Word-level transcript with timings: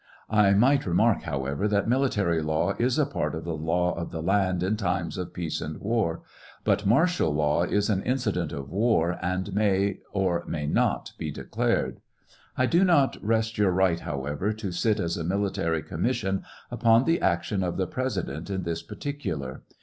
I 0.31 0.53
might 0.55 0.87
remark, 0.87 1.21
however, 1.21 1.67
tha.t 1.67 1.85
military 1.87 2.41
law 2.41 2.73
is 2.79 2.97
a 2.97 3.05
part 3.05 3.35
of 3.35 3.43
the 3.43 3.55
law 3.55 3.95
oi 4.01 4.05
the 4.05 4.23
land 4.23 4.63
in 4.63 4.75
times 4.75 5.15
of 5.15 5.31
peace 5.31 5.61
and 5.61 5.79
war; 5.79 6.23
hut 6.65 6.87
martial 6.87 7.31
law 7.35 7.61
is 7.61 7.87
an 7.87 8.01
incident 8.01 8.51
of 8.51 8.71
war, 8.71 9.19
and 9.21 9.53
may 9.53 9.99
or 10.11 10.43
may 10.47 10.65
not 10.65 11.11
be 11.19 11.29
declared. 11.29 11.99
I 12.57 12.65
do 12.65 12.83
not 12.83 13.23
rest 13.23 13.59
your 13.59 13.69
right, 13.69 13.99
however, 13.99 14.53
to 14.53 14.71
sit 14.71 14.99
as 14.99 15.17
a 15.17 15.23
mili 15.23 15.53
tary 15.53 15.83
commission, 15.83 16.41
upon 16.71 17.05
the 17.05 17.21
action 17.21 17.61
of 17.63 17.77
the 17.77 17.85
President 17.85 18.49
in 18.49 18.63
this 18.63 18.81
particular. 18.81 19.61